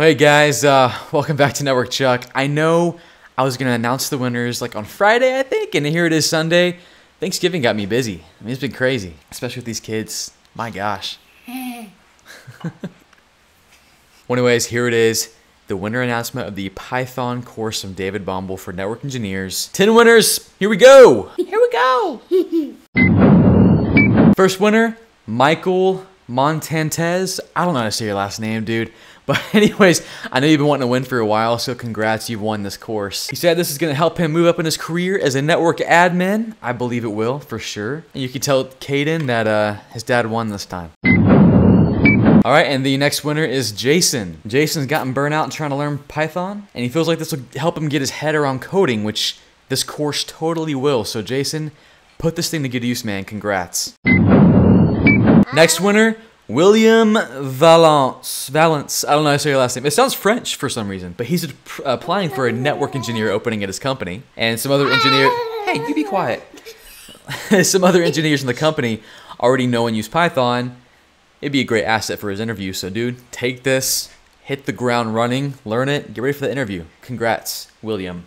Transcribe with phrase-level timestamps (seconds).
[0.00, 2.24] Hey guys, uh, welcome back to Network Chuck.
[2.32, 3.00] I know
[3.36, 6.24] I was gonna announce the winners like on Friday, I think, and here it is
[6.24, 6.76] Sunday.
[7.18, 8.22] Thanksgiving got me busy.
[8.40, 10.30] I mean, it's been crazy, especially with these kids.
[10.54, 11.18] My gosh.
[12.62, 12.72] well,
[14.30, 15.34] anyways, here it is.
[15.66, 19.66] The winner announcement of the Python course from David Bombal for network engineers.
[19.72, 20.48] 10 winners.
[20.60, 21.32] Here we go.
[21.36, 22.20] Here we go.
[24.36, 24.96] First winner,
[25.26, 27.40] Michael Montantez.
[27.56, 28.92] I don't know how to say your last name, dude.
[29.28, 32.40] But anyways, I know you've been wanting to win for a while, so congrats, you've
[32.40, 33.28] won this course.
[33.28, 35.78] He said this is to help him move up in his career as a network
[35.80, 36.54] admin.
[36.62, 38.04] I believe it will, for sure.
[38.14, 40.92] And you can tell Caden that uh, his dad won this time.
[41.04, 44.40] All right, and the next winner is Jason.
[44.46, 47.76] Jason's gotten burnout and trying to learn Python, and he feels like this will help
[47.76, 49.36] him get his head around coding, which
[49.68, 51.04] this course totally will.
[51.04, 51.72] So Jason,
[52.16, 53.24] put this thing to good use, man.
[53.24, 53.94] Congrats.
[55.52, 56.16] Next winner,
[56.48, 58.48] William Valence.
[58.48, 59.04] Valence.
[59.04, 59.84] I don't know how to say your last name.
[59.84, 61.52] It sounds French for some reason, but he's
[61.84, 64.22] applying for a network engineer opening at his company.
[64.34, 65.30] And some other engineer.
[65.66, 66.42] Hey, you be quiet.
[67.62, 69.02] some other engineers in the company
[69.38, 70.76] already know and use Python.
[71.42, 72.72] It'd be a great asset for his interview.
[72.72, 74.10] So, dude, take this,
[74.42, 76.84] hit the ground running, learn it, get ready for the interview.
[77.02, 78.24] Congrats, William.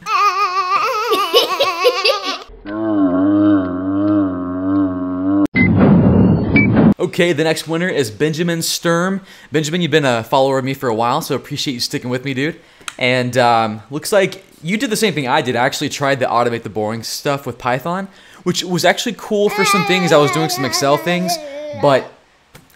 [7.12, 9.20] Okay, the next winner is Benjamin Sturm.
[9.52, 12.24] Benjamin, you've been a follower of me for a while, so appreciate you sticking with
[12.24, 12.62] me, dude.
[12.98, 15.58] And um, looks like you did the same thing I did.
[15.58, 18.08] I actually tried to automate the boring stuff with Python,
[18.44, 20.14] which was actually cool for some things.
[20.14, 21.34] I was doing some Excel things,
[21.82, 22.10] but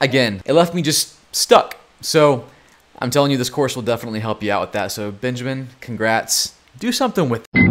[0.02, 1.78] again, it left me just stuck.
[2.02, 2.44] So
[3.00, 4.91] I'm telling you, this course will definitely help you out with that.
[4.91, 6.56] So Benjamin, congrats.
[6.78, 7.65] Do something with it.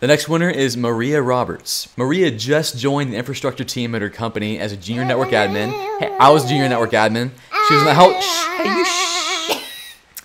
[0.00, 1.90] The next winner is Maria Roberts.
[1.94, 5.72] Maria just joined the infrastructure team at her company as a junior network admin.
[5.98, 7.32] Hey, I was junior network admin.
[7.68, 8.16] She was in the help.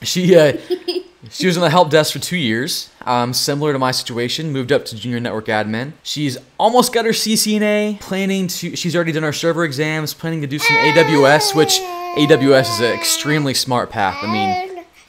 [0.02, 0.58] She uh,
[1.30, 2.90] she was in the help desk for two years.
[3.06, 5.92] Um, similar to my situation, moved up to junior network admin.
[6.04, 8.00] She's almost got her CCNA.
[8.00, 8.78] Planning to.
[8.78, 10.14] She's already done her server exams.
[10.14, 11.80] Planning to do some AWS, which
[12.18, 14.18] AWS is an extremely smart path.
[14.22, 14.65] I mean.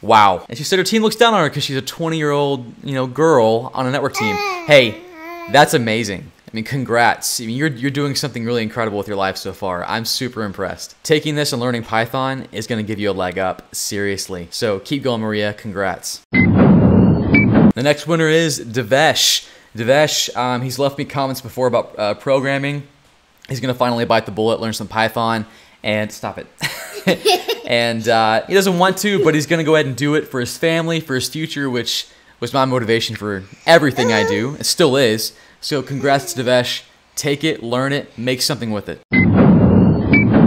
[0.06, 0.46] Wow.
[0.48, 2.64] And she said her team looks down on her because she's a 20 year old,
[2.84, 4.36] you know, girl on a network team.
[4.66, 5.02] Hey,
[5.50, 6.30] that's amazing.
[6.46, 7.40] I mean, congrats.
[7.40, 9.84] I mean, you're, you're doing something really incredible with your life so far.
[9.84, 10.94] I'm super impressed.
[11.02, 14.46] Taking this and learning Python is going to give you a leg up, seriously.
[14.52, 15.52] So keep going, Maria.
[15.54, 16.22] Congrats.
[16.30, 19.48] The next winner is Devesh.
[19.76, 22.84] Devesh, um, he's left me comments before about uh, programming.
[23.48, 25.46] He's going to finally bite the bullet, learn some Python,
[25.86, 26.48] and stop it.
[27.66, 30.26] and uh, he doesn't want to, but he's going to go ahead and do it
[30.26, 32.08] for his family, for his future, which
[32.40, 34.56] was my motivation for everything I do.
[34.56, 35.32] It still is.
[35.60, 36.82] So congrats to Devesh.
[37.14, 39.00] Take it, learn it, make something with it.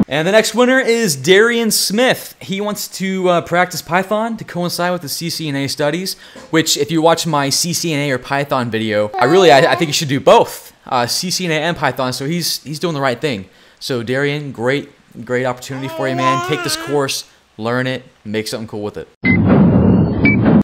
[0.10, 2.36] And the next winner is Darian Smith.
[2.42, 6.16] He wants to uh, practice Python to coincide with the CCNA studies,
[6.50, 9.94] which if you watch my CCNA or Python video, I really, I, I think you
[9.94, 13.50] should do both, uh, CCNA and Python, so he's, he's doing the right thing.
[13.80, 14.90] So Darian, great
[15.24, 16.47] Great opportunity for you, man.
[16.47, 19.08] Take this course, learn it, make something cool with it.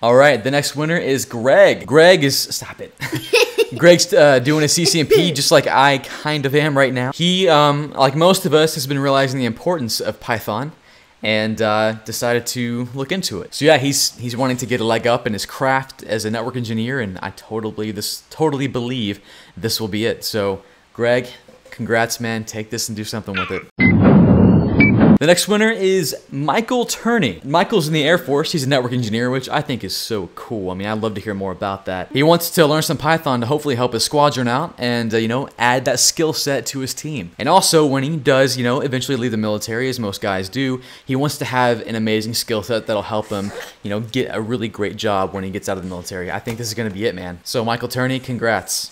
[0.02, 1.86] All right, the next winner is Greg.
[1.86, 2.94] Greg is, stop it.
[3.78, 7.12] Greg's uh, doing a CCNP just like I kind of am right now.
[7.12, 10.72] He, um, like most of us, has been realizing the importance of Python
[11.24, 13.54] and uh, decided to look into it.
[13.56, 16.30] So yeah, he's he's wanting to get a leg up in his craft as a
[16.30, 19.20] network engineer, and I totally this totally believe
[19.58, 20.24] this will be it.
[20.24, 20.62] So
[20.94, 21.28] Greg,
[21.72, 22.46] congrats, man.
[22.46, 23.85] Take this and do something with it.
[25.18, 27.40] The next winner is Michael Turney.
[27.46, 28.52] Michael's in the Air Force.
[28.52, 30.72] He's a network engineer, which I think is so cool.
[30.72, 32.12] I mean, I'd love to hear more about that.
[32.12, 35.30] He wants to learn some Python to hopefully help his squadron out and, uh, you
[35.30, 37.32] know, add that skill set to his team.
[37.40, 40.82] And also, when he does, you know, eventually leave the military, as most guys do,
[41.06, 43.54] he wants to have an amazing skill set that'll help him,
[43.84, 46.30] you know, get a really great job when he gets out of the military.
[46.30, 47.40] I think this is going to be it, man.
[47.46, 48.92] So, Michael Turney, congrats.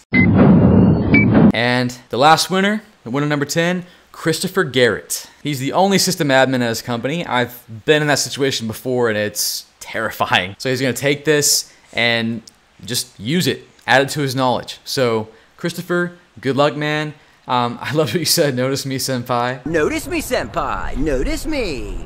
[1.54, 5.30] And the last winner, the winner number 10, Christopher Garrett.
[5.42, 7.26] He's the only system admin at his company.
[7.26, 10.56] I've been in that situation before and it's terrifying.
[10.60, 12.42] So he's gonna take this and
[12.86, 14.80] just use it, add it to his knowledge.
[14.86, 15.28] So
[15.58, 17.16] Christopher, good luck, man.
[17.48, 19.66] Um, I love what you said, notice me, senpai.
[19.66, 21.98] Notice me, senpai, notice me.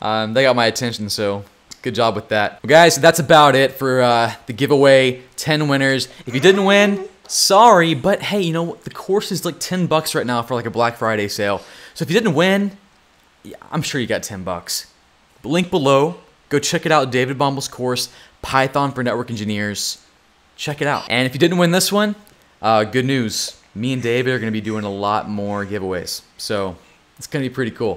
[0.00, 1.44] Um, they got my attention, so
[1.80, 2.62] good job with that.
[2.62, 6.08] Well, guys, that's about it for uh, the giveaway, 10 winners.
[6.26, 8.84] If you didn't win, sorry, but hey, you know, what?
[8.84, 11.62] the course is like 10 bucks right now for like a Black Friday sale.
[11.94, 12.76] So if you didn't win,
[13.70, 14.92] I'm sure you got 10 bucks.
[15.42, 16.16] Link below.
[16.48, 17.10] Go check it out.
[17.10, 18.10] David Bombal's course,
[18.42, 20.04] Python for Network Engineers.
[20.54, 21.06] Check it out.
[21.08, 22.14] And if you didn't win this one,
[22.60, 23.58] uh, good news.
[23.74, 26.20] Me and David are going to be doing a lot more giveaways.
[26.36, 26.76] So
[27.16, 27.90] it's going to be pretty cool.